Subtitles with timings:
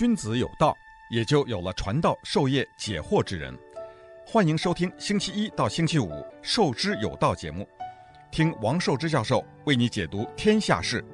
[0.00, 0.74] 君子有道，
[1.10, 3.54] 也就有了传道授业解惑之人。
[4.24, 6.06] 欢迎收听星期一到星期五
[6.40, 7.68] 《授之有道》节目，
[8.30, 11.04] 听王寿之教授为你解读天下事。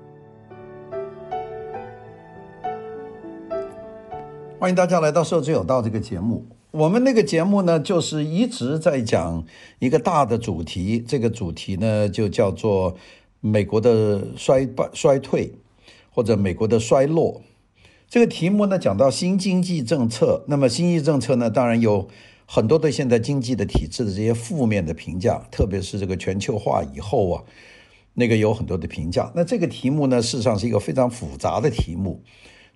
[4.60, 6.46] 欢迎大家来到《授之有道》这个节目。
[6.70, 9.44] 我们那个节目呢，就是一直在讲
[9.80, 12.96] 一个大的主题，这个主题呢就叫做
[13.40, 15.52] 美国的衰败、衰退，
[16.12, 17.42] 或者美国的衰落。
[18.08, 22.08] 这个题目呢讲到新经济政策，那么新经济政策呢，当然有
[22.46, 27.42] 很多对现在经济的体制的这些负面的评价，特别是这个全球化以后啊，
[28.14, 29.32] 那个有很多的评价。
[29.34, 32.22] 那这个题目呢，事实上是一个非常复杂的题目，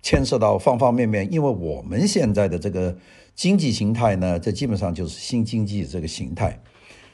[0.01, 2.97] 牵涉到方方面面，因为我们现在的这个。
[3.33, 6.61] 经济形态呢，这基本上就是新经济这个形态。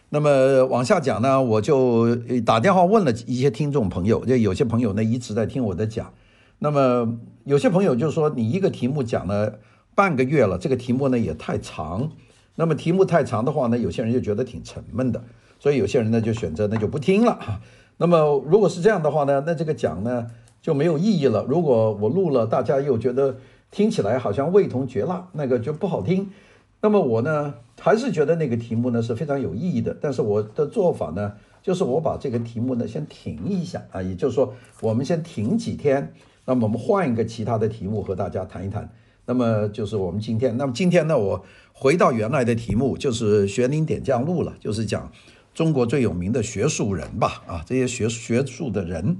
[0.09, 6.11] 那么往下讲呢，我就打电话问了一些听众朋友，就有些朋友呢一直在听我的讲。
[6.57, 9.59] 那么有些朋友就说，你一个题目讲了
[9.95, 12.11] 半个月了，这个题目呢也太长。
[12.55, 15.23] 那么题目太长的话呢，有些人就觉得挺沉闷的，
[15.57, 17.39] 所以有些人呢就选择那就不听了。
[17.95, 20.27] 那么如果是这样的话呢，那这个讲呢
[20.61, 21.45] 就没有意义了。
[21.47, 23.37] 如果我录了，大家又觉得。
[23.69, 26.31] 听起来好像味同嚼蜡，那个就不好听。
[26.79, 29.95] 那么我呢，还是觉得那个题目呢是非常有意义的。
[29.99, 36.13] 但是我的做法呢，就是我把这个题目呢先停一下啊，也就是说，我们先停几天。
[36.47, 38.89] 那么我们换一个其他的题目和大家谈一谈。
[39.25, 45.11] 那么就是我们今天，那么今天呢，我回到原来的题目，就是学林点将录了，就是讲
[45.53, 49.17] 中国最有名的学术人吧啊，这些学学术的人，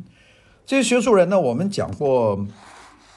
[0.66, 2.48] 这些学术人呢，我们讲过。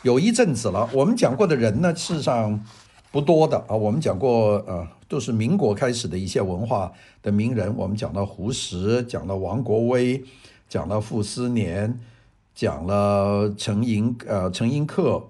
[0.03, 2.65] 有一阵子了，我们讲过的人呢，事实上
[3.13, 3.77] 不多的啊。
[3.77, 7.77] 我们讲过，呃，都是民国开始的一些文化的名人。
[7.77, 10.25] 我们讲到胡适，讲到王国维，
[10.71, 12.01] 讲到傅斯年，
[12.61, 15.25] 讲了陈寅，呃，陈寅恪，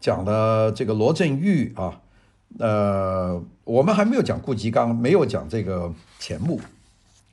[0.00, 2.00] 讲了这个罗振玉啊。
[2.58, 6.60] 呃，我们还没有讲顾颉刚，没有讲这个钱穆。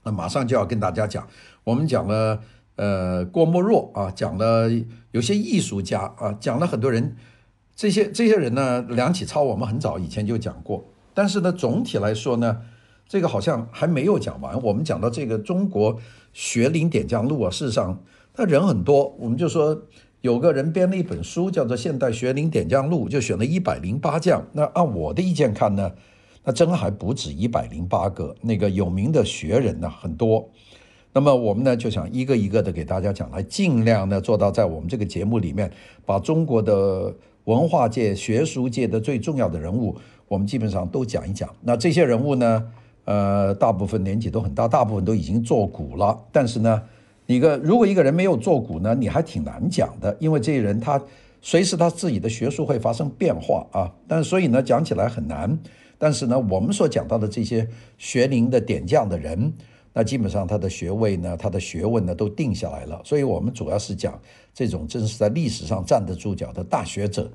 [0.04, 1.28] 那马上就要跟大家讲，
[1.64, 2.40] 我们讲了。
[2.76, 4.70] 呃，郭沫若啊，讲了
[5.12, 7.18] 有些艺术家啊，讲了很多人，
[7.76, 12.62] 这些这些人呢，梁启超我们很早以前就讲过，但是呢，总体来说呢，
[13.08, 14.62] 这个好像还没有讲完。
[14.62, 16.00] 我们讲到这个中国
[16.32, 18.00] 学林点将录啊，事实上
[18.40, 19.78] 那人很多，我们就说
[20.22, 24.48] 有个人编了一本书，叫做《现代学林点将录》，就选了一百零八将。
[24.54, 25.92] 那按我的意见看呢，
[26.46, 30.48] 那真还不止一百零八个，那个有名的学人呢很多。
[31.12, 35.70] 那么我们呢就想一个一个的给大家讲，来尽量呢做到在我们这个节目里面，
[36.06, 37.14] 把中国的
[37.44, 39.98] 文化界、学术界的最重要的人物，
[40.30, 41.54] 我们基本上都讲一讲。
[41.64, 42.72] 那这些人物呢，
[43.04, 46.18] 呃，大部分年纪都很大，大部分都已经作古了。
[46.32, 46.82] 但是呢，
[47.30, 51.00] 一个如果一个人没有做古呢，你还挺难讲的，因为这些人他
[51.42, 53.94] 随时他自己的学术会发生变化啊。
[54.08, 55.56] 但是所以呢，讲起来很难。
[56.00, 57.68] 但是呢，我们所讲到的这些
[58.00, 59.54] 学龄的点将的人。
[59.94, 64.20] 那基本上他的学位呢，他的学问呢都定下来了，所以我们主要是讲
[64.52, 67.32] 这种真是在历史上站得住脚的大学者，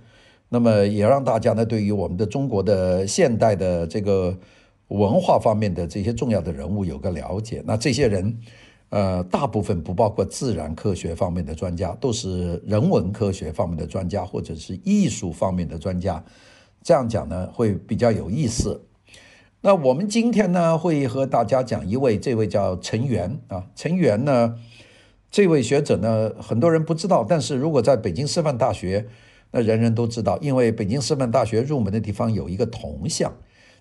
[0.48, 4.36] 那么也让大家呢对于我们的中国的现代的这个
[4.88, 7.62] 文化方面的这些重要的人物有个了解。
[7.64, 8.36] 那这些人，
[8.90, 16.24] 呃，大部分不包括自然科学方面的专家，都是人文科学方面的专家或者是艺术方面的专家，
[16.82, 18.84] 这样讲呢会比较有意思。
[19.62, 23.66] 那我们今天呢，会和大家讲一位，这位叫陈元啊。
[23.74, 24.56] 陈元呢，
[25.30, 29.06] 这位学者呢，很多人不知道，但是如果在北京师范大学，
[29.52, 33.32] 那人人都知道，因为北京师范大学入门的地方有一个铜像，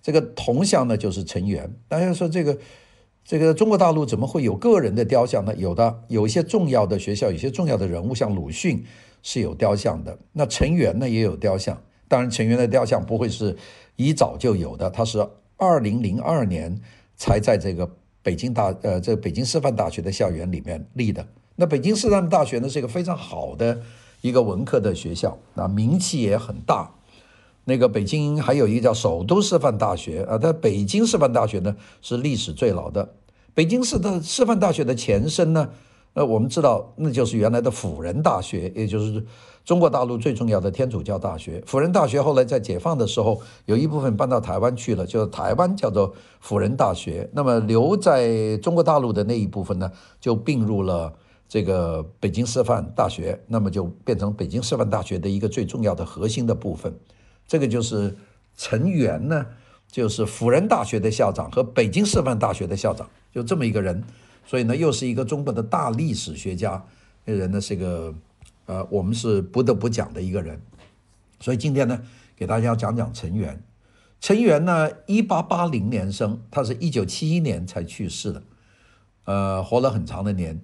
[0.02, 1.70] 这个铜像呢就是陈元。
[1.86, 2.56] 大家说这个
[3.24, 5.54] 这个中国大陆怎么会有个人的雕像呢？
[5.56, 8.84] 有的，有一些重要的学校，有些重要的人物，像鲁迅
[9.22, 10.18] 是有雕像的。
[10.32, 13.56] 那陈元呢也有雕像，当然陈元的雕像不会是
[13.96, 15.26] 一早就有的，他是。
[15.56, 16.80] 二零零二年
[17.14, 17.88] 才在这个
[18.24, 21.24] 北京大呃，这个北京师范大学的校园里面立的。
[21.54, 23.80] 那北京师范大学呢是一个非常好的
[24.20, 26.92] 一个文科的学校，那名气也很大。
[27.64, 33.14] 那个北京还有一个叫首都师范大学啊，它北京师范大学呢是历史最老的。
[33.54, 35.68] 北京市的师范大学的前身呢，
[36.14, 39.24] 呃，我们知道那就是原来的辅仁大学，也就是。
[39.64, 47.26] 中国大陆最重要的天主教大学辅仁大学，后来在解放的时候，有一部分搬到台湾去了，就是台湾叫做辅仁大学。
[47.32, 49.90] 那么留在中国大陆的那一部分呢，
[50.20, 51.10] 就并入了
[51.48, 56.94] 这个北京师范大学，那么就变成北京师范大学的一个最重要的核心的部分。
[57.46, 58.16] 这个就是
[58.56, 59.46] 陈元呢，
[59.88, 64.02] 就是辅仁大学的校长和北京师范大学的校长，就这么一个人。
[64.46, 66.84] 所以呢，又是一个中国的大历史学家，
[67.24, 68.14] 这人呢是一个。
[68.66, 70.58] 呃，我们是不得不讲的一个人，
[71.38, 72.00] 所以今天呢，
[72.34, 73.62] 给大家讲讲陈元。
[74.22, 78.42] 陈元呢，一八八零年生，他是一九七一年才去世的，
[79.24, 80.58] 呃，活了很长的年，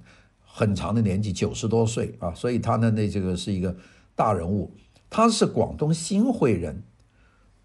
[0.46, 3.76] 很长的年纪，九十多岁啊，所以他呢，那这个是一个
[4.16, 4.72] 大人物。
[5.10, 6.82] 他是广东新会人，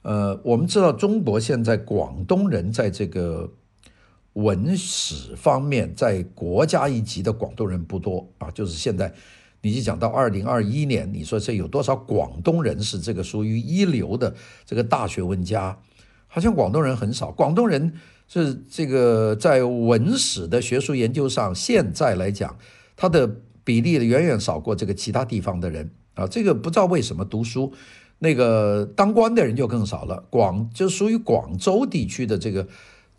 [0.01, 3.53] 呃，我们知道中国现在广东人在这个
[4.33, 9.13] 文史方面，在国家一级的广东人不多啊，就是现在。
[9.61, 15.79] 你就讲到二零二一年，你说这有多少广东人是这个属于一流的这个大学问家？
[16.27, 17.31] 好像广东人很少。
[17.31, 17.93] 广东人
[18.27, 22.55] 是这个在文史的学术研究上，现在来讲，
[22.95, 26.27] 他的比例远远少过这个其他地方的人啊。
[26.27, 27.71] 这个不知道为什么读书，
[28.17, 30.25] 那个当官的人就更少了。
[30.29, 32.67] 广就属于广州地区的这个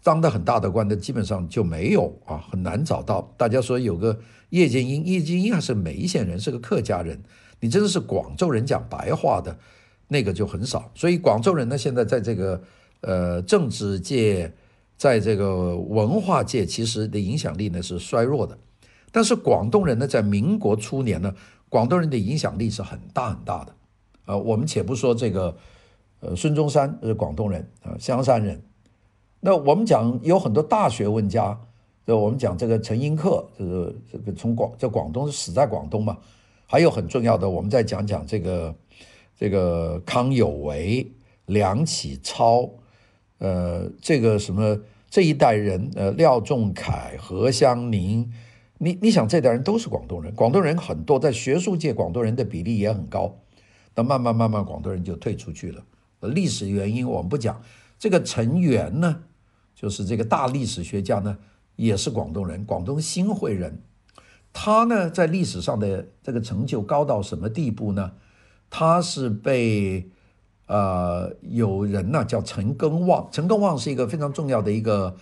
[0.03, 3.33] 当得很大的官的，基本上就没有啊，很难找到。
[3.37, 4.19] 大家说有个。
[4.51, 7.21] 叶剑英，叶剑英还是梅县人，是个客家人。
[7.59, 9.59] 你真的是广州人讲白话的，
[10.07, 10.89] 那个就很少。
[10.95, 12.63] 所以广州人呢，现在在这个
[13.01, 14.55] 呃政治界，
[14.97, 18.57] 在这个文化界，其实的影响力呢是衰弱的。
[19.11, 21.35] 但是广东人呢，在民国初年呢，
[21.69, 23.75] 广东人的影响力是很大很大的。
[24.27, 25.57] 呃，我们且不说这个，
[26.21, 28.63] 呃，孙中山是广东人啊、呃，香山人。
[29.41, 31.59] 那我们讲有很多大学问家。
[32.07, 36.17] 就我们讲这个陈寅恪，就是这个从广在广东是死在广东嘛，
[36.65, 38.73] 还有很重要的，我们再讲讲这个
[39.37, 41.11] 这个康有为、
[41.47, 42.71] 梁启超，
[43.39, 44.79] 呃，这个什么
[45.11, 48.33] 这一代人，呃，廖仲恺、何香凝，
[48.79, 53.39] 你你想这代人都是广东人，广东人很多，在学术界广东人的比例也很高，
[53.95, 55.85] 那慢慢慢慢广东人就退出去了，
[56.21, 57.63] 历史原因我们不讲，
[57.99, 59.23] 这个陈元呢，
[59.75, 61.39] 就是这个大历史学家呢。
[61.77, 63.83] 也是广东人，广东新会人。
[64.51, 68.13] 他呢，在历史上的这个成就高到什么地步呢？
[68.71, 70.09] 他是被
[70.69, 75.17] 呃有人呢叫陈庚旺，陈庚旺是一个非常重要的一个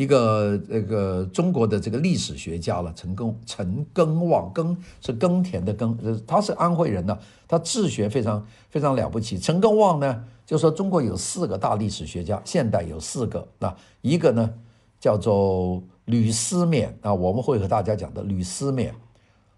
[0.00, 2.90] 一个这个中国的这个历史学家了。
[2.96, 9.38] 陈耕陈耕旺，耕是耕田的耕，他是安徽人呢，他治学非常非常了不起。
[9.38, 14.50] 陈耕旺呢，就说中国有四个大历史学家，现代有四个，那一个呢？
[14.98, 18.90] 叫做吕思勉啊，我们会和大家讲的吕思勉。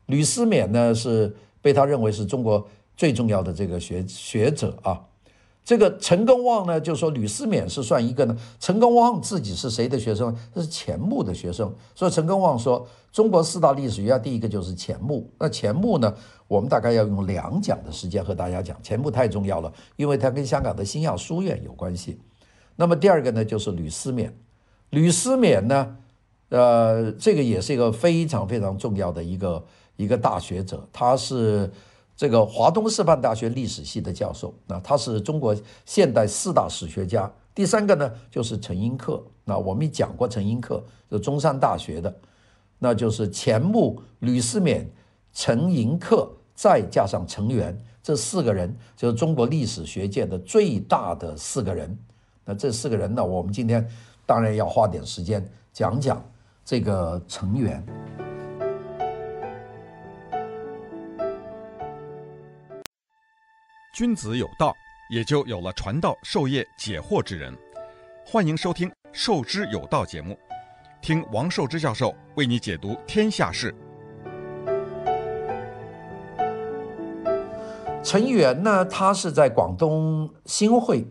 [0.07, 2.65] 吕思勉呢是被他认为是中国
[2.97, 5.01] 最重要的这个学学者啊。
[5.65, 8.37] 这个陈耕旺呢就说吕思勉是算一个呢。
[8.59, 10.37] 陈耕旺自己是谁的学生？
[10.57, 11.73] 是钱穆的学生。
[11.95, 15.31] 所以陈耕旺说，中国四大历史学家第一个就是钱穆。
[15.39, 16.13] 那钱穆呢，
[16.49, 18.77] 我们大概要用两讲的时间和大家讲。
[18.83, 22.19] 钱穆太重要了，因为他跟香港的新亚书院有关系。
[22.75, 24.31] 那么第二个呢就是吕思勉。
[24.91, 25.97] 吕思勉呢，
[26.49, 31.71] 呃，这个也是一个非常非常重要的一个一个大学者，他是
[32.23, 37.29] 这个华东师范大学历史系的教授，那他是中国现代四大史学家。
[37.53, 40.81] 第三个呢，就是陈寅恪，那我们讲过陈寅恪，
[41.11, 42.15] 就中山大学的，
[42.79, 44.87] 那就是钱穆、吕思勉、
[45.33, 51.99] 陈寅恪，再加上陈元，这四个人就是中国历史学界的最大的四个人。
[52.45, 53.85] 那这四个人呢，我们今天。
[54.25, 56.25] 当然要花点时间讲讲
[56.65, 57.85] 这个陈元。
[63.93, 64.75] 君子有道，
[65.11, 67.55] 也就有了传道授业解惑之人。
[68.25, 70.35] 欢迎收听《授之有道》节目，
[71.03, 73.75] 听王寿之教授为你解读天下事。
[78.03, 81.07] 陈元呢，他是在广东新会。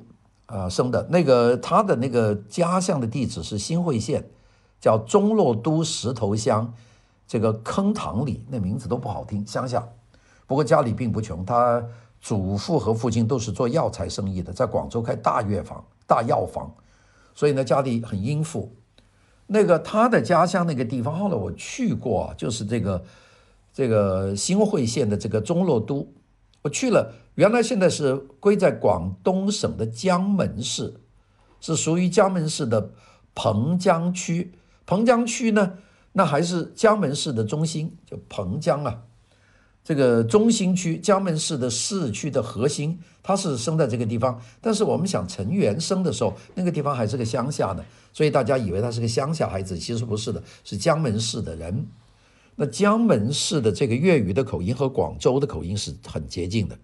[0.47, 4.27] 啊，生的那个他的那个家乡的地址是新会县，
[4.79, 6.73] 叫中洛都石头乡，
[7.27, 9.87] 这个坑塘里，那名字都不好听，乡下。
[10.47, 11.81] 不过家里并不穷，他
[12.21, 16.71] 祖父和父亲都是做药材生意的，在广州开大药房、大药房，
[17.33, 18.71] 所以呢家里很殷富。
[19.47, 23.03] 那个他的家乡那个地方，后来我去过，就是这个
[23.73, 26.07] 这个新会县的这个中洛都，
[26.61, 27.13] 我去了。
[27.35, 30.93] 原来现在是归在广东省的江门市，
[31.59, 32.91] 是属于江门市的
[33.33, 34.53] 彭江区。
[34.85, 35.73] 彭江区呢，
[36.11, 39.03] 那还是江门市的中心，就彭江啊，
[39.83, 44.39] 这个中心区，江门市的市区的核心，他是生在这个地方。
[44.61, 47.83] 但是我们想陈元生的时候，那个地方还是个乡下呢，
[48.13, 51.85] 所以大家以为他是个乡下孩子，其实不是的，是江门市的人。
[52.55, 56.77] 那江门市的这个粤语的口音和广州的口音是很接近的。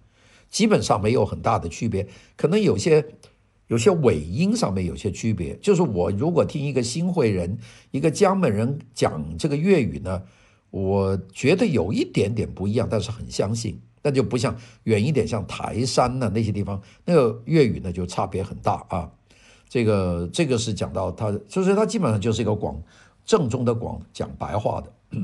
[0.49, 3.05] 基本上没有很大的区别，可能有些
[3.67, 5.55] 有些尾音上面有些区别。
[5.57, 7.59] 就是我如果听一个新会人、
[7.91, 10.23] 一个江门人讲这个粤语呢，
[10.69, 13.81] 我觉得有一点点不一样，但是很相信。
[14.03, 19.11] 那就不像远一点，像台山呢那些地方，那个粤语呢就差别很大啊。
[19.67, 22.81] 这个这个是讲到他，就是他基本上就是一个广
[23.25, 24.93] 正宗的广讲白话的。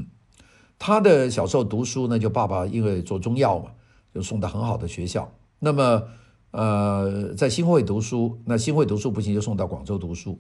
[0.77, 3.71] 他的小时候读书呢，就爸爸因为做中药嘛，
[4.13, 5.31] 就送到很好的学校。
[5.59, 6.03] 那么
[6.51, 10.37] 呃，在新会读书，那新会读书不行，就送到广州读书。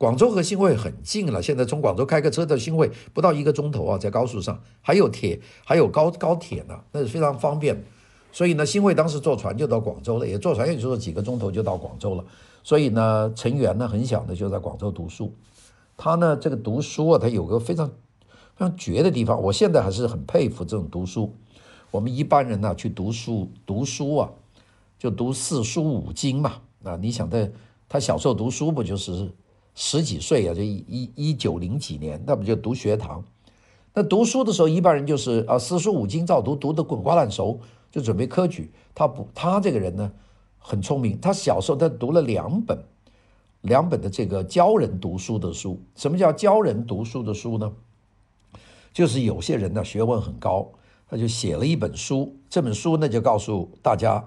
[0.00, 7.84] 广州和新会很近了，现在从广州开个车到新会不到一个钟头啊，在高速上还有铁，还有高高铁呢，那是非常方便。
[8.32, 12.24] 所以呢，新会当时坐船就到广州了，也坐船也就是几个钟头就到广州了。
[12.62, 15.34] 所以呢，陈元呢很小的就在广州读书。
[15.98, 17.94] 他呢这个读书啊，他有个非常非
[18.60, 21.34] 常绝的地方，我现在还是很佩服这种读书。
[21.90, 24.30] 我们一般人呢去读书读书啊，
[24.98, 26.54] 就读四书五经嘛。
[26.84, 27.52] 啊，你想在
[27.86, 29.30] 他小时候读书不就是？
[29.82, 33.24] 十几岁啊，就一一一九零几年，那不就读学堂？
[33.94, 37.58] 那读书的时候，一般人就是啊，四书五经照读，读得滚瓜烂熟，
[37.90, 38.70] 就准备科举。
[38.94, 40.12] 他不，他这个人呢，
[40.58, 41.18] 很聪明。
[41.18, 42.78] 他小时候他读了两本，
[43.62, 45.80] 两本的这个教人读书的书。
[45.96, 47.72] 什么叫教人读书的书呢？
[48.92, 50.70] 就是有些人呢学问很高，
[51.08, 52.36] 他就写了一本书。
[52.50, 54.22] 这本书呢就告诉大家，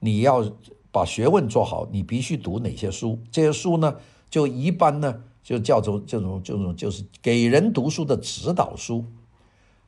[0.00, 0.50] 你要
[0.90, 3.18] 把学问做好，你必须读哪些书？
[3.30, 3.94] 这些书呢？
[4.30, 9.04] 就一般呢，就叫做这种这种就是给人读书的指导书，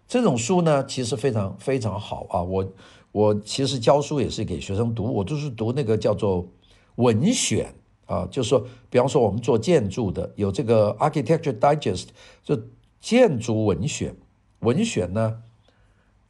[0.06, 2.42] 这种书呢，其实非常非常好啊。
[2.42, 2.72] 我
[3.10, 6.46] 我其实教书也是给学生读，我就是读那个叫做
[6.96, 7.74] 文选
[8.04, 12.08] 啊，就是说，比方说我们做建筑的，有这个 Architecture Digest，
[12.44, 12.56] 就
[13.00, 14.14] 建筑文选。
[14.60, 15.42] 文选呢，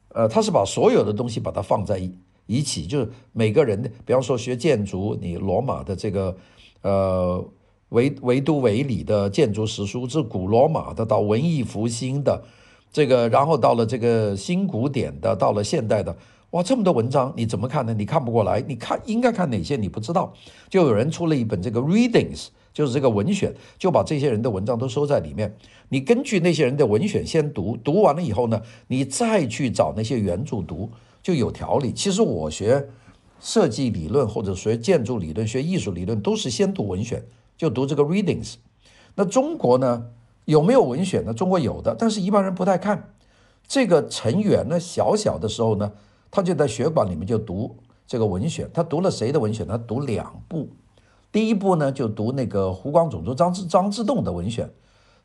[0.09, 6.37] 呃，他是把所有的东西把它放在一一起，就是每个人的，比方说学建筑，你罗马的这个
[6.81, 7.45] 呃。
[7.91, 12.43] 维维都维里的建筑史书，自古罗马的到文艺复兴的，
[12.93, 16.17] 这个然后到了这个新古典的，到了现代的，
[16.51, 17.95] 哇，这么多文章，你怎么看呢？
[17.95, 19.77] 你看不过来，你看应该看哪些？
[19.77, 20.33] 你不知道，
[20.69, 25.57] 就有人出了一本这个 Readings，就是这个文选，就把这些人的文章都收在里面。
[25.89, 30.91] 你根据那些人的文选先读，读完了以后呢，你再去找那些原著读，
[31.23, 31.93] 就有条理。
[31.93, 32.89] 其实我学
[33.39, 37.23] 设计理论或者学建筑理论、学艺术理论，都是先读文选。
[37.57, 38.57] 就读这个 readings，
[39.15, 40.07] 那中国呢，
[40.45, 41.33] 有没有文选呢？
[41.33, 43.13] 中国有的，但是一般人不太看。
[43.67, 45.91] 这个陈元呢，小小的时候呢，
[46.31, 47.75] 他就在学馆里面就读
[48.07, 48.71] 这个文选。
[48.73, 49.67] 他读了谁的文选？
[49.67, 50.69] 他读两部。
[51.33, 54.71] 第一部呢，就读那个湖广总督张之张之洞的文选。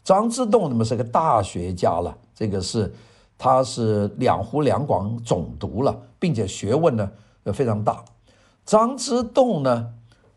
[0.04, 2.92] 张之洞那么是个大学家了，这个是
[3.38, 7.12] 他是两湖两广总督了，并且学问呢
[7.54, 8.04] 非常大。
[8.66, 9.94] 张之洞呢，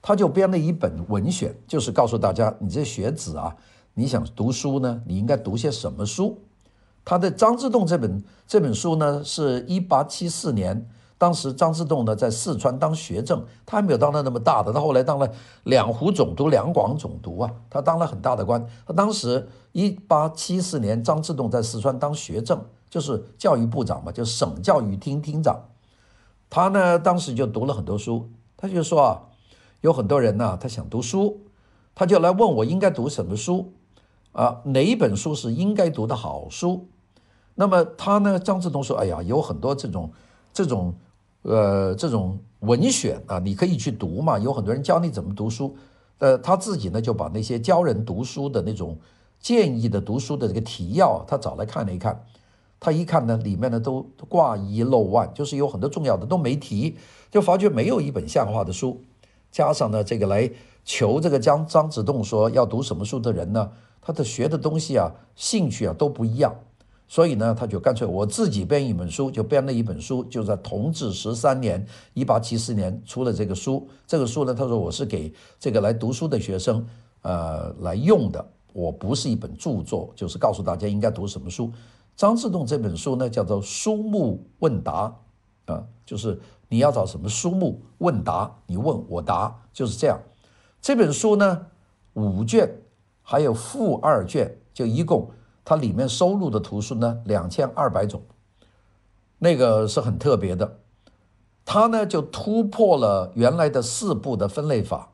[0.07, 3.57] 他就编了一本文选，就是告诉大家，你这学子啊，
[3.95, 6.43] 你想读书呢，你应该读些什么书？
[7.07, 15.27] 他的张之洞这本这本书呢，是一八七四年，当时张之洞呢在四川当学政，他还没有当到那么大的，他后来当了
[15.63, 18.63] 两湖总督、两广总督啊，他当了很大的官。
[18.87, 25.59] 他当时一八七四年，张之洞在四川当学政，就是教育部长嘛，就省教育厅厅长。
[26.51, 29.23] 他呢当时就读了很多书，他就说啊。
[29.85, 31.43] 有很多人呢，他想读书，
[31.95, 33.75] 他就来问我应该读什么书，
[34.33, 36.89] 啊，哪一本书是应该读的好书？
[37.57, 40.11] 那么他呢，张之洞说：“哎呀，有很多这种
[40.55, 40.95] 这种
[41.43, 44.39] 呃这种文选啊，你可以去读嘛。
[44.39, 45.77] 有很多人教你怎么读书，
[46.17, 48.99] 呃，他自己呢就把那些教人读书的那种
[49.39, 52.25] 建议的读书的这个提要，他找来看了一看，
[52.81, 54.01] 他一看呢，里面呢都
[54.31, 56.97] 挂一漏万，就是有很多重要的都没提，
[57.31, 59.03] 就发觉没有一本像话的书。”
[59.55, 60.51] 加上呢，这个来
[60.85, 63.71] 求这个张张之洞说要读什么书的人呢，
[64.03, 66.53] 他的学的东西啊，兴趣啊都不一样，
[67.07, 73.89] 所以呢，他就干脆我自己编一本书，就编了一本书，就在同治十三年，一八七四年出了这个书。
[74.09, 76.85] 这个书呢，他说我是给这个来读书的学生，
[77.23, 81.71] 呃，来用的，我不是一本著作，就是告诉大家应该读什么书。
[82.17, 85.09] 张之洞这本书呢，叫做《书目问答》，
[85.67, 86.41] 啊，就是。
[86.71, 88.51] 你要找什么书目问答？
[88.67, 90.19] 你问我答，就是这样。
[90.81, 91.67] 这本书呢，
[92.15, 92.81] 五卷，
[93.23, 95.31] 还有附二卷，就一共
[95.65, 98.23] 它里面收录的图书呢，两千二百种，
[99.39, 100.81] 那个是很特别的。
[101.65, 105.11] 它呢就突破了原来的四部的分类法，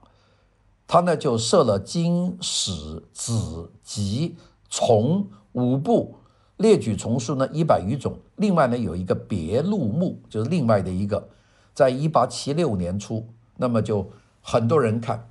[0.86, 4.38] 它呢就设了经史子集
[4.70, 6.19] 从五部。
[6.60, 11.30] 列举丛书呢一百余种，另外呢有一个别录目，就是另外的一个。
[11.72, 13.26] 在一八七六年初，
[13.56, 14.10] 那么就
[14.42, 15.30] 很多人看。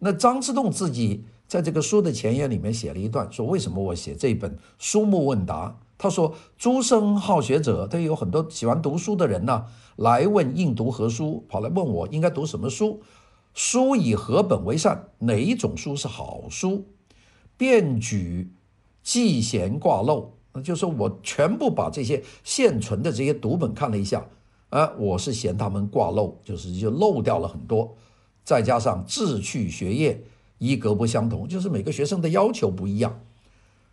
[0.00, 13.00] 那张之洞自己在这个书的前言里面写了一段，说为什么我写这本《书目问答》，他说：“诸生好学者，他有很多喜欢读书的人呢，来问应读何书，跑来问我应该读什么书。
[13.52, 15.10] 书以何本为善？
[15.20, 16.86] 哪一种书是好书？
[17.56, 18.52] 便举
[19.04, 24.26] 记贤挂漏，就是我全部把这些现存的这些读本看了一下，
[24.70, 27.96] 啊，我是嫌他们挂漏，就是就漏掉了很多。
[28.44, 30.22] 再加上志趣学业
[30.58, 33.20] 一格不相同，就是每个学生的要求不一样。”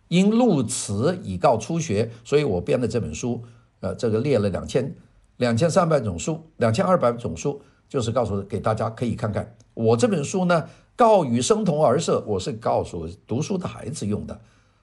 [0.08, 3.42] 因录词以告初学，所以我编的这本书，
[3.80, 4.94] 呃，这个列了两千
[5.38, 9.56] 两千三百种书，两千二百种书，就是告诉给大家可以看看。
[9.72, 14.38] 我这本书呢，告与生同而设，我是告诉读书的孩子用的，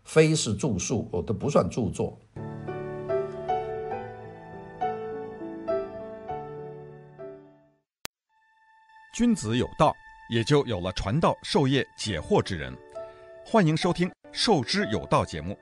[0.09, 2.17] 非是著述，我都不算著作。
[9.13, 9.93] 君子有道，
[10.31, 12.75] 也就有了传道授业解惑之人。
[13.45, 14.11] 欢迎收听。
[14.31, 15.55] 授之有道节目，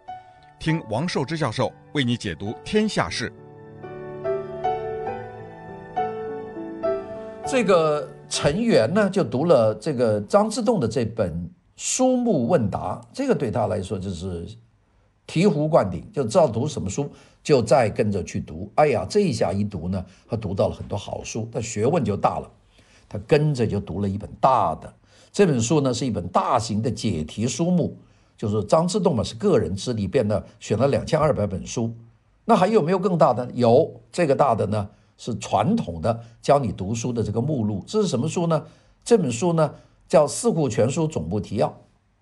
[0.57, 3.29] 听王寿之教授为你解读天下事。
[7.45, 11.33] 这个陈元呢，就读了这个张之洞的这本
[11.77, 14.45] 《书目问答》，这个对他来说就是
[15.25, 17.09] 醍醐灌顶，就知道读什么书，
[17.41, 18.69] 就再跟着去读。
[18.75, 22.51] 哎呀，这一下一读呢，他读到了很多好书，他学问就大了。
[23.07, 24.93] 他跟着就读了一本大的，
[25.31, 27.95] 这本书呢是一本大型的解题书目。
[28.37, 31.91] 就是张之洞嘛，是个人之力编的，选了两千二百本书。
[32.45, 33.49] 那还有没有更大的？
[33.53, 37.83] 有，这个大的呢，是传统的教你读书的这个目录。
[37.87, 38.63] 这是什么书呢？
[39.03, 39.73] 这本书呢
[40.07, 41.67] 叫《四库全书总部提要》。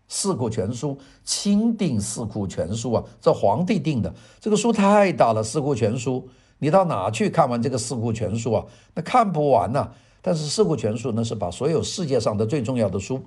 [0.08, 4.14] 四库全书，钦定四库全书啊，这皇帝定的。
[4.40, 6.28] 这个书太大了，四库全书，
[6.60, 8.64] 你到哪去看完这个四库全书啊？
[8.94, 9.90] 那看不完呐、
[10.22, 13.20] 但是四库全书呢，是把所有世界上的最重要的书。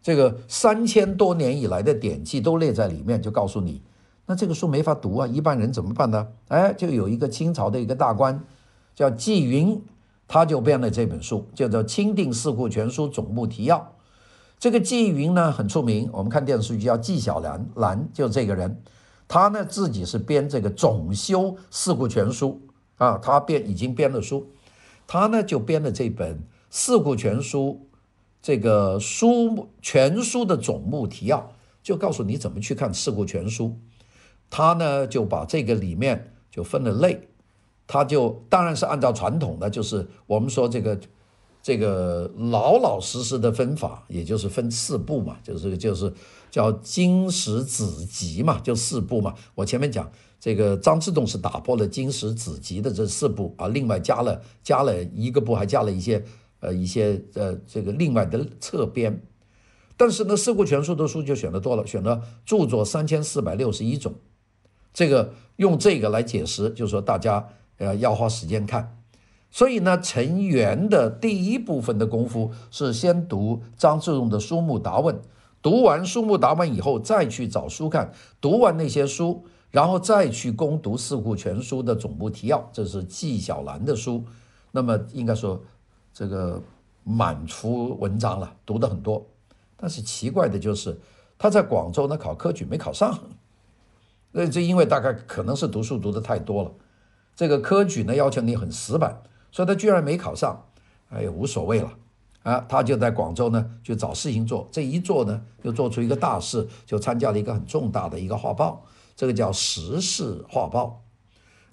[0.00, 3.82] 这个三千多年以来的典籍都列在里面，就告诉你，
[4.24, 6.26] 那这个书没法读啊，一般人怎么办呢？
[6.48, 8.42] 哎，就有一个清朝的一个大官
[8.94, 9.78] 叫纪云，
[10.26, 13.78] 他就编了这本书，叫做《钦定四库全书总目提要》。
[14.58, 18.82] 这个纪云呢很出名，我们看电视剧叫纪晓岚，岚就这个人，
[19.28, 22.62] 他呢自己是编这个总修四库全书
[22.96, 24.48] 啊，他编已经编了书，
[25.06, 27.86] 他呢就编了这本四库全书。
[28.40, 31.50] 这个书目全书的总目提要，
[31.82, 33.78] 就告诉你怎么去看四库全书。
[34.50, 37.26] 他呢就把这个里面就分了类，
[37.86, 40.98] 他就当然是按照传统的，就是我们说这个
[41.62, 46.12] 这个老老实实的分法，也就是分四部嘛，就是就是
[46.50, 49.34] 叫经史子集嘛，就四部嘛。
[49.54, 56.24] 我前面讲这个张之洞是打破了经史子集的这四部啊，另外加了加了一个部，还加了一些。
[56.60, 59.20] 呃，一些呃，这个另外的侧编，
[59.98, 64.14] 但是呢，四库全书的书就选的多了，选了著作三千四百六十一种，
[64.94, 67.46] 这个用这个来解释，就是说大家
[67.84, 68.96] 呃要花时间看，
[69.50, 75.20] 所以呢，陈元的第一部分的功夫是先读张之洞的书目答问，
[75.60, 84.24] 读完书目答问以后，再去找书看，读完那些书，然后再去攻读四库全书的总目提要，这是纪晓岚的书，
[84.72, 85.62] 那么应该说。
[86.16, 86.62] 这个
[87.02, 89.26] 满腹文章了，读的很多，
[89.76, 90.96] 但是奇怪的就是
[91.36, 93.18] 他在广州呢考科举没考上，
[94.30, 96.70] 那这因为大概可能是读书读的太多了，
[97.36, 100.66] 这个科举呢要求你很死板，所以他居然没考上，
[101.10, 101.92] 哎呀无所谓了
[102.42, 108.84] 啊，他就在广州呢就找事情做，这一做呢又做出一个大事，就参加了一个很重大的一个画报，
[109.16, 111.02] 这个叫《时事画报》。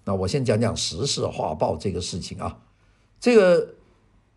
[0.06, 2.60] 那我先讲讲《时事画报》这个事情啊，
[3.19, 3.76] 这个。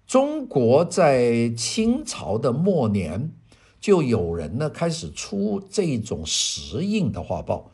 [0.06, 3.32] 中国在清朝的末年，
[3.80, 7.70] 就有人呢开始出这种石印的画报。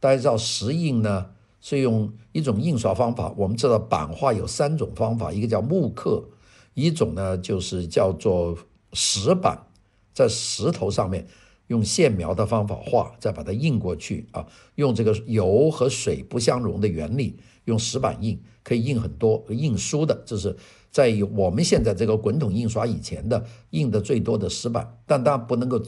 [0.00, 1.26] 大家知道石印呢
[1.60, 3.34] 是用一种印刷方法。
[3.36, 6.24] 我们知道版画有三种方法，一个叫木刻，
[6.74, 8.56] 一种呢就是叫做
[8.92, 9.66] 石版，
[10.14, 11.26] 在石头上面
[11.66, 14.46] 用线描的方法画，再把它印过去啊，
[14.76, 20.56] 用这个油和水不相容的原理，用石版印可以印很多，印书的，这是。
[20.90, 25.78] 在我们现在这个滚筒印刷以前的印的最多的石版，但当然不能够，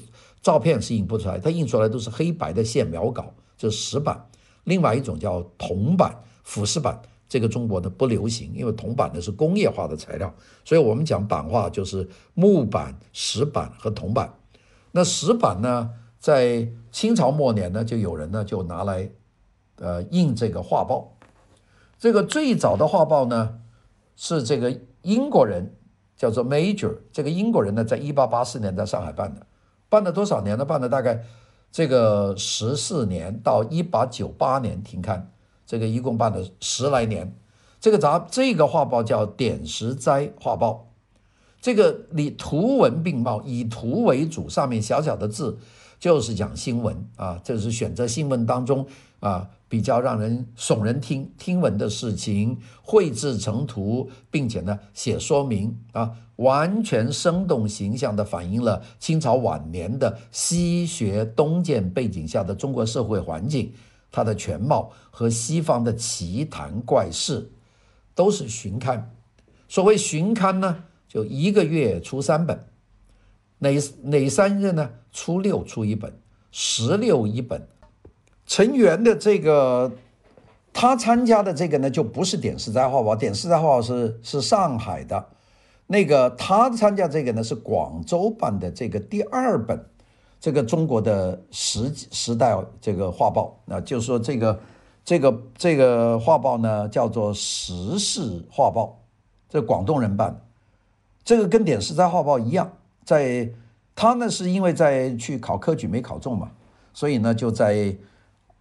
[0.43, 4.29] 照片是印不出来，它印出来都是黑白的线描稿，这是石版。
[4.65, 14.33] 另外一种叫铜版、腐蚀版，这个中国呢不流行，因为铜版呢是工业化的材料，所以我们讲版画就是木板、石板和铜板。
[14.93, 19.11] 那石板呢，在清朝末年呢，就有人呢就拿来，
[19.77, 21.17] 呃，印这个画报。
[21.99, 23.61] 这个最早的画报呢，
[24.17, 24.81] 是这个。
[25.03, 25.77] 英国人
[26.15, 29.47] 叫做 Major，这个英国人呢，在一八八四年在上海办的，
[29.89, 30.65] 办了多少年呢？
[30.67, 31.25] 办了大概
[31.73, 35.33] 这个十四年到一八九八年停刊，
[35.71, 37.33] 这个一共办了十来年。
[37.81, 40.73] 这个杂这个画报叫《点石斋画报》，
[41.63, 45.57] 这个里图文并茂，以图为主，上面小小的字
[46.01, 48.85] 就是讲新闻啊，这是选择新闻当中
[49.21, 63.73] 啊比较让人耸人听听闻的事情，绘制成图，并且呢写说明啊，完全生动形象地反映了清朝晚年的西学东渐背景下的中国社会环境，
[64.11, 67.51] 它的全貌和西方的奇谈怪事。
[68.13, 69.15] 都是旬刊，
[69.67, 72.67] 所谓旬刊呢，就一个月出三本，
[73.61, 73.71] 哪
[74.03, 74.91] 哪三日呢？
[75.11, 76.13] 初六出一本，
[76.51, 77.67] 十六一本。
[78.45, 79.91] 陈元的这个，
[80.73, 85.29] 他参加的这个呢，就不是点石斋画报，点石斋画报是是上海的，
[85.87, 89.83] 那个他参加这个呢是广州办的这个第二本，
[90.41, 94.59] 这个中国的时时代这个画报，那就是说这个。
[95.03, 98.85] 这个这个画报呢，叫做《时事画报》，
[99.49, 100.41] 这广东人办的。
[101.25, 102.71] 这个跟点石斋画报一样，
[103.03, 103.51] 在
[103.97, 106.51] 他呢是因为在去考科举没考中嘛，
[106.93, 107.97] 所以呢就在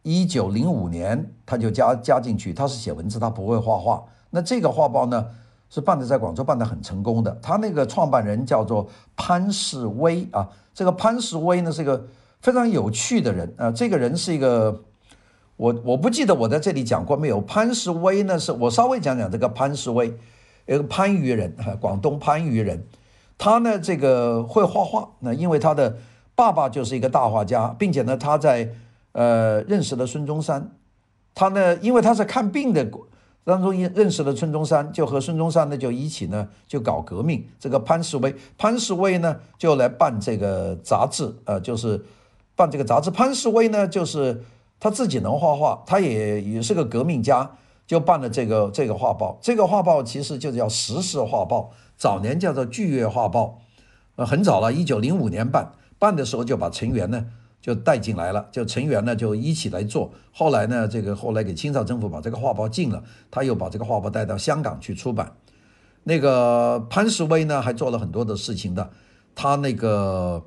[0.01, 2.53] 一九零五年他就加加进去。
[2.53, 4.03] 他是写文字，他不会画画。
[4.29, 5.27] 那这个画报呢
[5.69, 7.37] 是办的在广州办的很成功的。
[7.41, 12.07] 他那个创办人叫做潘世威啊，这个潘世威呢是一个
[12.41, 14.83] 非常有趣的人啊，这个人是一个。
[15.59, 17.41] 我我不记得我在这里讲过没有。
[17.41, 20.07] 潘世威呢，是我稍微讲讲这个潘世威，
[20.65, 22.81] 一个番禺人，广东番禺人。
[23.37, 25.09] 他呢，这个会画画。
[25.19, 25.97] 那因为他的
[26.33, 28.69] 爸爸就是一个大画家，并且呢，他在
[29.11, 30.71] 呃认识了孙中山。
[31.35, 32.89] 他呢，因为他是看病的
[33.49, 37.45] 当中认识了孙中山，就和孙中山呢就一起呢就搞革命。
[37.59, 42.05] 这个潘世威，潘世威呢就来办这个杂志，呃，就是
[42.55, 43.11] 办这个杂志。
[43.11, 44.41] 潘世威呢就是。
[44.81, 47.51] 他自己能画画，他也也是个革命家，
[47.85, 49.37] 就办了这个这个画报。
[49.41, 53.59] 这个画报其实就叫《时事画报》，早年叫做《剧月画报》，
[54.15, 57.25] 呃，很早了，一九零五年办，办的时候就把成员呢
[57.69, 60.11] 就带进来了，就成员呢就一起来做。
[60.31, 65.31] 后来呢，这个后来给清朝政府把这个画报禁了，他又把这个画报带到香港去出版。
[66.03, 68.89] 那个潘石威呢还做了很多的事情的，
[69.35, 70.43] 他那个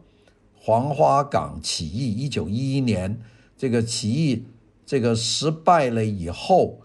[0.57, 3.21] 黄花岗起义，一九一一年。
[3.57, 4.45] 这个起义，
[4.85, 6.81] 这个失败了以后，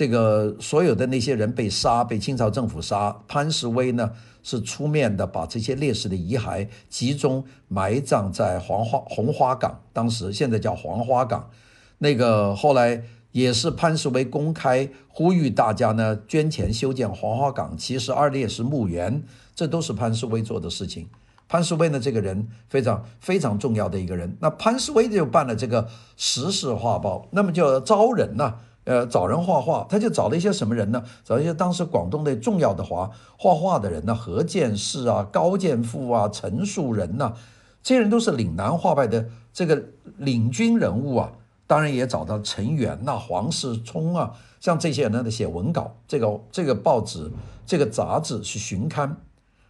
[0.00, 3.14] 这个所有的那些人被杀，被清朝政府杀。
[3.28, 11.50] 潘世威呢是出面的，把这些烈士的遗骸集中埋葬在黄花红花岗，当时现在叫黄花岗。
[11.98, 19.22] 那个后来也是潘世威公开呼吁大家呢捐钱修建黄花岗七十二烈士墓园，
[19.54, 21.10] 这都是潘世威做的事情。
[21.46, 24.34] 潘世威呢，这个人非常非常重要的一个人。
[24.40, 25.86] 那潘世威就办了这个
[26.16, 31.04] 时事画报，那么就招人呐，呃，找人画画，他就找了一些什么人呢？
[31.22, 37.34] 找一些当时广东的重要的画画画的人呢，何键士啊、高剑父啊、陈树人呐，
[37.82, 39.82] 这些人都是岭南画派的这个
[40.16, 41.32] 领军人物啊。
[41.66, 45.94] 当然也找到陈元呐、黄世聪啊，像这些人呢，写文稿。
[46.08, 47.30] 这个这个报纸、
[47.64, 49.16] 这个杂志是旬刊。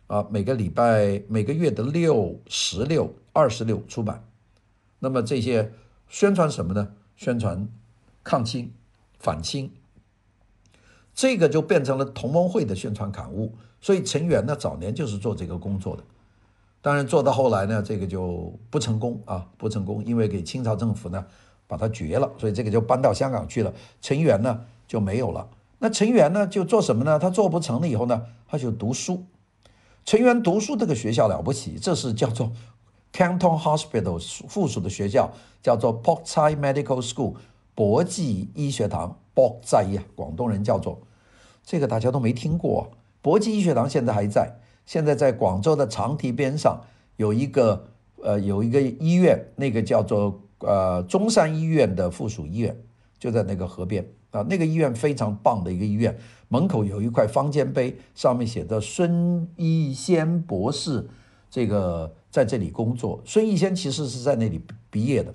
[0.07, 4.25] 啊，每个礼拜、每个月的六、十六、二十六出版。
[4.99, 5.73] 那么这些
[6.09, 6.89] 宣传什么呢？
[7.17, 7.69] 宣传
[8.25, 8.73] 抗清、
[9.21, 9.71] 反清。
[11.15, 13.55] 这个就变成了同盟会的宣传刊物。
[13.81, 16.03] 所以陈元呢，早年就是做这个工作的。
[16.83, 21.25] 当然做到后来呢，这个就不成功啊，不成功，因为给清朝政府呢
[21.67, 23.73] 把它绝了，所以这个就搬到香港去了。
[24.01, 25.49] 陈元呢就没有了。
[25.79, 27.19] 那陈元呢就做什么呢？
[27.19, 29.25] 他做不成了以后呢，他就读书。
[30.05, 32.53] 陈元读书这个学校了不起，这是叫做
[33.13, 37.35] Canton Hospital 附属的学校，叫做 Pok Chai Medical School
[37.75, 39.17] 博济医学堂。
[39.33, 41.01] 博在呀，广东人叫做
[41.65, 42.91] 这个，大家都没听过。
[43.23, 44.53] 博济医学堂现在还在，
[44.85, 46.79] 现在在广州的长堤边上
[47.17, 47.89] 有一个
[48.23, 52.77] 呃有一个医院，那个叫做呃中山医院的附属医院，
[53.19, 56.15] 就在那个河边啊，那个医院非常棒的一个医院。
[56.49, 61.09] 门口有一块方尖碑，上面写着孙逸仙博士，
[61.49, 63.23] 这个在这里工作。
[63.25, 65.33] 孙逸仙其实是在那里毕业的。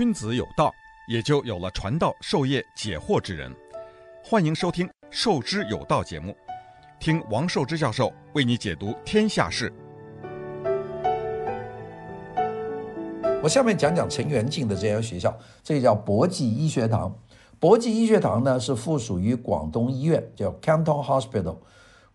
[0.00, 0.72] 君子有道，
[1.06, 3.54] 也就有了传道授业解惑之人。
[4.24, 6.34] 欢迎收听《授之有道》节目，
[6.98, 9.70] 听王寿之教授为你解读天下事。
[13.42, 17.14] 我下面讲讲陈元进的这家学校，这叫博济医学堂。
[17.58, 21.58] 博济医学堂呢是附属于广东医院，叫 Canton Hospital，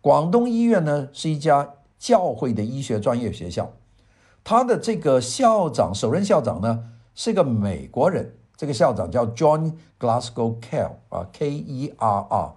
[0.02, 3.72] 广东医院呢是一家教会的医学专业学校，
[4.44, 12.54] 他的这个校长，首任校长呢是个美国人，这个校长叫 John Glasgow Kerr 啊，K-E-R-R，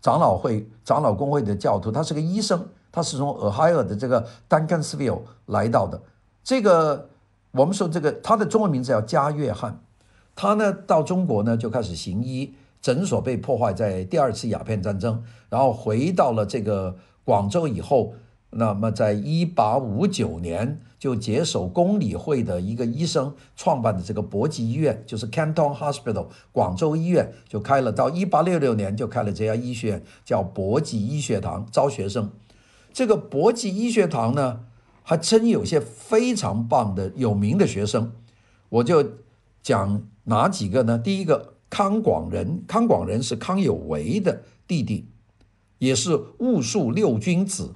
[0.00, 6.02] 长老会长老公会的教徒，他是个医生，他是从 Ohio 的这个 Duncansville 来到的。
[6.42, 7.08] 这个
[7.52, 9.78] 我们说这个他的中文名字叫加约翰，
[10.34, 12.54] 他呢到中国呢就开始行医。
[12.80, 18.14] 诊所被破坏在第二次鸦片战争，然后回到了这个广州以后，
[18.50, 32.30] 那么在一八五九年就接手公理会的一个医生创办的这个博济医院，就是 Canton Hospital 广州医院就开了，到一八六六年就开了这家医学院，叫博济医学堂，招学生。
[32.92, 34.60] 这个博济医学堂呢，
[35.02, 38.12] 还真有些非常棒的有名的学生，
[38.68, 39.04] 我就
[39.62, 40.98] 讲哪几个呢？
[40.98, 41.54] 第一个。
[41.70, 45.06] 康广仁，康广仁是康有为的弟弟，
[45.76, 47.74] 也是戊戌六君子。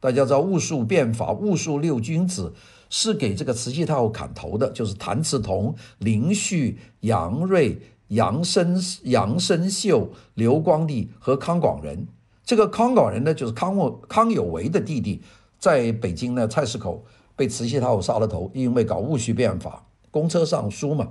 [0.00, 2.52] 大家知道戊戌变法，戊戌六君子
[2.88, 12.06] 是给这个慈禧太后砍头的，就是谭嗣同、林旭、杨锐、杨生、杨生秀、刘光第和康广仁。
[12.44, 15.20] 这个康广仁呢，就是康有康有为的弟弟，
[15.58, 17.04] 在北京呢菜市口
[17.34, 21.08] 被慈禧太后杀了头，因为搞戊戌变法，公车上书嘛。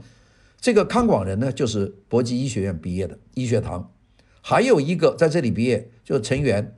[0.61, 3.91] 这个康广仁呢，就是博济医学院毕业的医学堂，
[4.41, 6.77] 还有一个在这里毕业，就是陈元，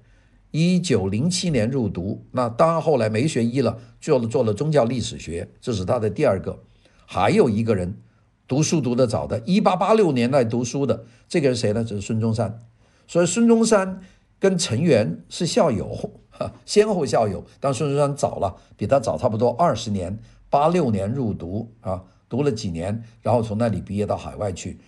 [0.59, 6.63] 一九零七年入读，那当然后来没学医了，做了做了宗教历史学，这是他的第二个。
[7.05, 8.01] 还有一个人
[8.47, 11.83] 读书读得早的，一八八六年来读书的，这个人谁呢？
[11.83, 12.59] 就是孙中山。
[13.07, 14.01] 所以孙中山
[14.39, 15.95] 跟陈元是校友，
[16.65, 17.45] 先后校友。
[17.59, 20.17] 但孙中山早了，比他早差不多二十年，
[20.49, 22.03] 八六年入读啊。
[22.27, 24.79] 读了几年，然后从那里毕业到海外去。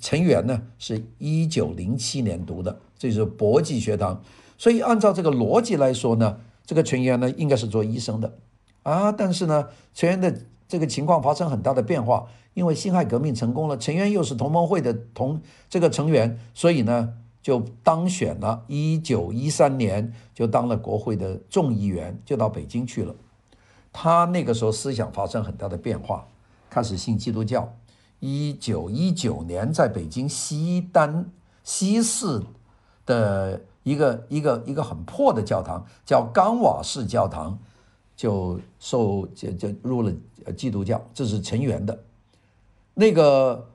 [0.00, 4.20] 陈元呢，是一九零七年读的，这是博济学堂。
[4.58, 8.38] 所以按照这个逻辑来说呢，这个成员呢应该是做医生的
[8.82, 9.10] 啊。
[9.12, 10.34] 但是呢，成员的
[10.66, 18.64] 这个情况发生很大的变化，因为辛亥革命成功了，成员又是同盟会的同这个成员，所以呢就当选了。
[18.68, 23.14] 一九一三年就当了国会的众议员，就到北京去了。
[23.92, 26.26] 他那个时候思想发生很大的变化。
[26.70, 27.72] 开始信基督教，
[28.18, 31.30] 一九一九年在北京西单
[31.62, 32.42] 西四
[33.06, 37.56] 的一个一个一个很破的教堂，叫冈瓦式教堂，
[38.16, 40.12] 就受就就入了
[40.56, 41.00] 基督教。
[41.14, 41.96] 这是成员的。
[42.94, 43.68] 那个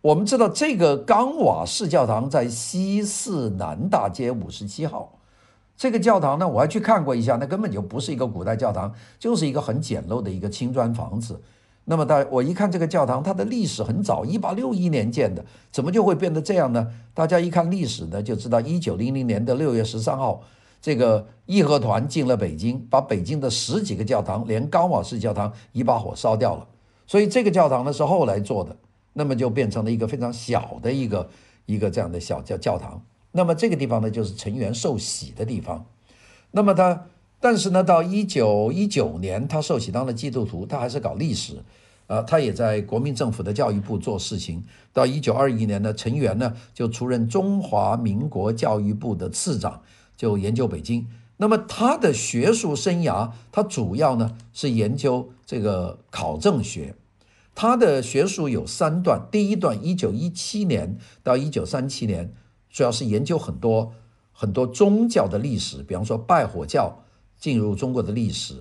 [0.00, 5.18] 我们知道，这个冈瓦式教堂在西四南大街五十七号。
[5.76, 11.40] 这个教堂呢，我还去看过一下，那根本就不是一个古代教堂，就是一个很简陋的一个青砖房子。
[11.86, 16.86] 那么大，我一看这个教堂，它的历史很早，一八六一年建的，怎么就会变得这样呢？
[17.14, 20.42] 大家一看历史呢，就知道一九零零年的六月十三号，
[20.80, 26.66] 这个义和团进了北京，把北京的十几个教堂，连高瓦式教堂一把火烧掉了。
[27.06, 28.76] 所以这个教堂呢是后来做的，
[29.14, 31.28] 那么就变成了一个非常小的一个
[31.66, 33.02] 一个这样的小教教堂。
[33.32, 35.84] 那么这个地方呢，就是陈元受洗的地方。
[36.52, 37.06] 那么他。
[37.42, 41.64] 但是呢，到一九一九年，他受洗当了基督徒，他还是搞历史，
[42.06, 44.62] 啊，他也在国民政府的教育部做事情。
[44.92, 49.80] 到一九二一年呢，陈元呢就出任中华民国教育部的次长，
[50.18, 51.06] 就研究北京。
[51.38, 56.94] 那么他的学术生涯，他主要呢是研究这个考证学。
[57.54, 62.34] 他的学术有三段，第一段一九一七年到一九三七年，
[62.68, 63.92] 主要是研究很多
[64.30, 67.02] 很多宗教的历史，比方说拜火教。
[67.40, 68.54] 进入中国的历史，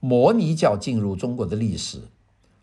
[0.00, 2.00] 摩尼教进入中国的历史，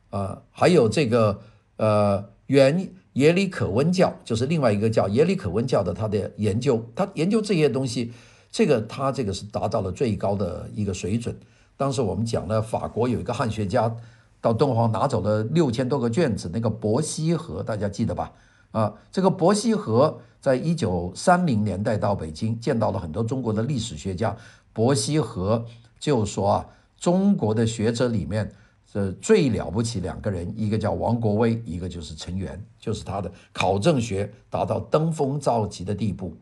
[0.10, 1.40] 啊，还有这个
[1.78, 8.12] 呃原耶里可温教，就是另外一个叫耶里可温教的他的研究，他研究这些东西，
[8.52, 11.34] 这个他这个是达到了最高的一个水准。
[11.78, 13.94] 当时我们讲了，法国有一个汉学家
[14.42, 18.32] 到敦煌拿走了六千多个卷子，那个伯希和大家记得吧？
[18.72, 24.36] 啊，这个伯希和在一九三零年代到北京，见到了很多中国的历史学家。
[24.76, 25.66] 伯希和
[25.98, 26.66] 就说啊，
[26.98, 28.52] 中国的学者里面，
[28.92, 36.36] 这最了不起两个人，一个叫王国维，一个就是陈元，就是他的考证学达到登峰造极的地步。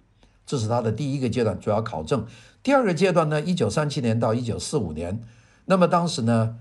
[0.48, 2.26] 这是他的第一个阶段，主要考证。
[2.64, 5.22] 第二个阶段呢，一九三七年到一九四五年，
[5.66, 6.58] 那么当时呢，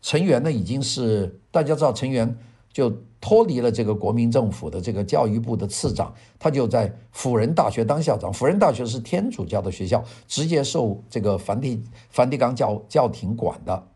[0.00, 2.38] 陈元呢已经是大家知道陈元。
[2.76, 8.30] 就脱离了这个国民政府的这个教育部的次长，他就在辅仁大学当校长。
[8.30, 13.88] 辅仁大学是天主教的学校，直接受这个梵蒂梵蒂冈教教廷管的。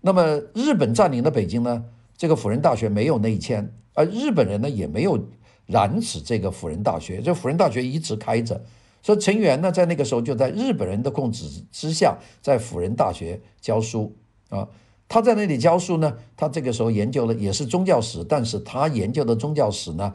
[0.00, 1.84] 那么日本占领了北京呢，
[2.16, 5.18] 这个辅仁大学没有内迁，而日本人呢也没有
[5.66, 8.62] 染指这个辅仁大学，这辅仁大学一直开着。
[9.02, 14.14] 所以陈元呢，在那个时候就在日本人的控制之下，在辅仁大学教书
[14.50, 14.68] 啊。
[15.10, 20.14] 他在那里教书呢，他这个时候研究了也是宗教史，但是他研究的宗教史呢，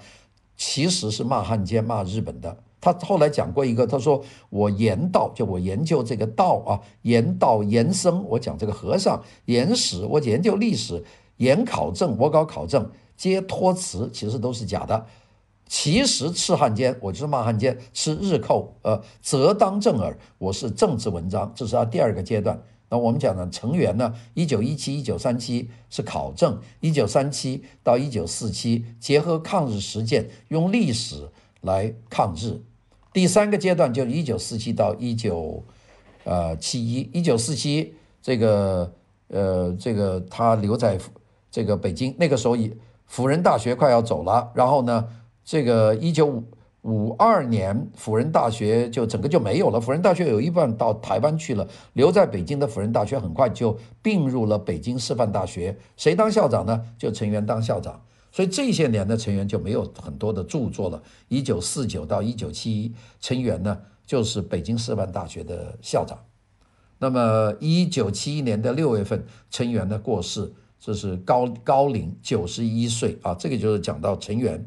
[0.55, 2.57] 其实是骂汉奸、骂日本的。
[2.79, 11.03] 他后来讲过一个，他说我研道，就我研究这个道啊，研道研僧，我讲这个和尚研史，我研究历史，
[11.37, 15.05] 研考证，我搞考证，皆托词，其实都是假的。
[15.67, 22.57] 其实斥汉奸，我就是骂汉奸，吃日寇，呃，则当正耳，我是政治文章，这是他第二个阶段。
[22.89, 31.29] 那我们讲呢，成员呢，一九一七一九三七是考证，一九三七到一九四七结合抗日实践，用历史
[31.61, 32.61] 来抗日。
[33.11, 35.63] 第三个阶段就是一九四七到一九
[36.25, 38.93] 呃七一，一九四七这个
[39.29, 40.99] 呃这个他留在
[41.49, 45.07] 这个北京，那个时候以辅仁大学快要走了，然后呢，
[45.43, 46.43] 这个一九五
[46.85, 56.79] 五二年辅仁大学就整个就没有了，辅仁大学有一半到台湾去了，留在北京的辅仁大学很快就并入了北京师范大学，谁当校长呢？
[56.95, 57.99] 就陈元当校长。
[58.31, 61.01] 所以这些年的陈元就没有很多的著作了。
[61.27, 66.19] 一九四九到一九七一，陈元呢就是北京师范大学的校长。
[66.99, 73.33] 那么一九七一年的六月份，陈元呢过世，这是高高龄九十一岁啊。
[73.33, 74.63] 这个就是讲到陈元。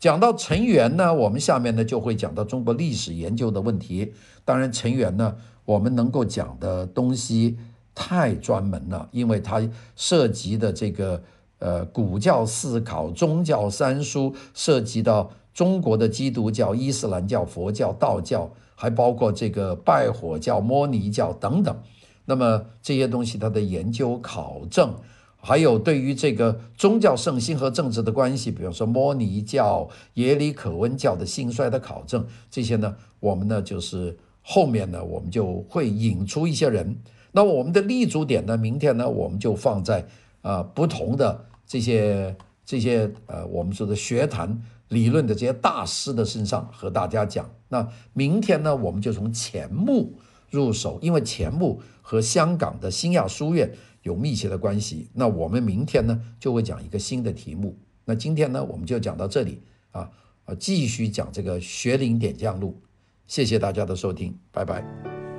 [0.00, 4.12] 讲到陈元呢，我们下面呢就会讲到中国历史研究的问题。
[4.44, 7.56] 当然，陈元呢，我们能够讲的东西
[7.94, 9.62] 太专门了，因为它
[9.94, 11.22] 涉及的这个。
[11.60, 21.78] 呃，古教思考、宗教三书涉及到中国的基督教、伊斯兰教、佛教、道教，还包括这个拜火教、摩尼教等等。
[22.24, 24.94] 那么这些东西，它的研究考证，
[25.40, 36.96] 还有对于这个宗教圣心和政治的关系，比如说摩尼教、耶里可温教的兴衰的考证，这些呢，我们呢就是后面呢，我们就会引出一些人。
[37.32, 40.06] 那我们的立足点呢，明天呢，我们就放在
[40.42, 41.46] 啊、不同的。
[41.66, 47.48] 这些这些呃，我们说的学坛理论的这些大师的身上和大家讲。
[47.68, 50.12] 那明天呢，我们就从钱穆
[50.50, 53.72] 入手，因为钱穆和香港的新亚书院
[54.02, 55.08] 有密切的关系。
[55.14, 57.78] 那我们明天呢，就会讲一个新的题目。
[58.04, 59.60] 那今天呢，我们就讲到这里
[59.92, 60.10] 啊
[60.44, 62.80] 啊，继续讲这个学林点将录。
[63.26, 65.29] 谢谢大家的收听，拜拜。